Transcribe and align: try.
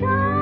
try. 0.00 0.39